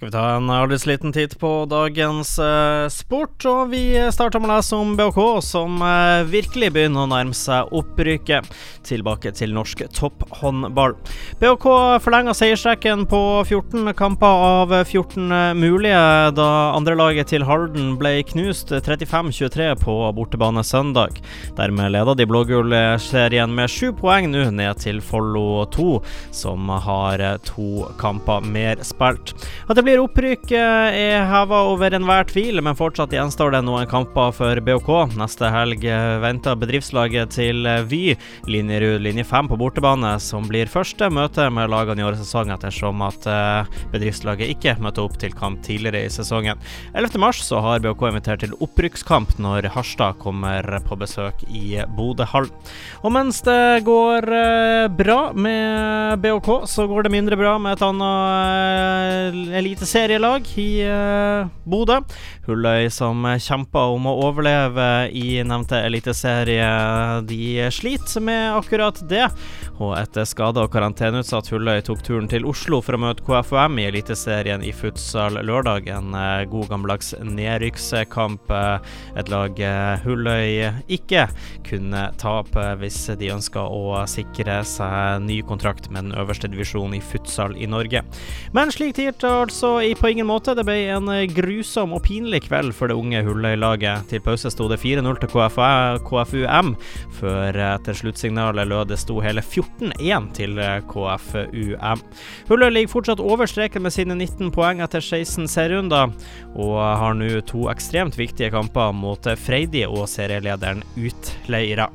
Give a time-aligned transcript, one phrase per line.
[0.00, 4.54] Skal vi ta en liten titt på dagens eh, sport, og vi starter med å
[4.54, 8.48] lese om BHK, som eh, virkelig begynner å nærme seg opprykket.
[8.88, 10.94] Tilbake til norsk topphåndball.
[11.42, 11.66] BHK
[12.00, 16.00] forlenga seiersrekken på 14 kamper av 14 mulige
[16.32, 16.48] da
[16.78, 21.20] andrelaget til Halden ble knust 35-23 på bortebane søndag.
[21.60, 25.92] Dermed leda de blågull-serien med sju poeng nå ned til Follo 2,
[26.40, 27.20] som har
[27.52, 29.36] to kamper mer spilt.
[29.68, 33.60] At det blir blir opprykk eh, er heva over enhver tvil, men fortsatt gjenstår det
[33.66, 35.16] noen kamper for BOK.
[35.18, 38.14] Neste helg eh, venter bedriftslaget til eh, Vy,
[38.46, 43.02] Linjerud linje 5 på bortebane, som blir første møte med lagene i årets sesong, ettersom
[43.02, 43.26] at
[43.90, 46.60] bedriftslaget ikke møtte opp til kamp tidligere i sesongen.
[46.94, 52.54] 11.3 så har BOK invitert til opprykkskamp når Harstad kommer på besøk i Bodøhallen.
[53.02, 54.28] Og mens det går
[54.94, 61.48] bra med BOK, så går det mindre bra med et annet elite eliteserielag i uh,
[61.64, 62.02] Bodø.
[62.44, 66.66] Hulløy som kjemper om å overleve i nevnte eliteserie.
[67.24, 69.24] De sliter med akkurat det.
[69.80, 73.86] Og etter skade og karanteneutsatt Hulløy tok turen til Oslo for å møte KFUM i
[73.88, 75.88] Eliteserien i futsal lørdag.
[75.88, 78.52] En uh, god gammeldags nedrykkskamp.
[79.16, 79.64] Et lag
[80.04, 81.24] Hulløy ikke
[81.64, 87.02] kunne tape hvis de ønska å sikre seg ny kontrakt med den øverste divisjonen i
[87.04, 88.04] futsal i Norge.
[88.56, 90.54] Men slik tilte altså i på ingen måte.
[90.54, 94.08] Det ble en eh, grusom og pinlig kveld for det unge Hulløy-laget.
[94.10, 95.30] Til pause sto det 4-0 til
[96.08, 96.74] KFUM,
[97.20, 102.04] før eh, etter sluttsignalet lød det sto hele 14-1 til eh, KFUM.
[102.50, 106.12] Hulløy ligger fortsatt over streken med sine 19 poeng etter 16 serierunder,
[106.58, 111.90] og har nå to ekstremt viktige kamper mot Freidi og serielederen Utleira.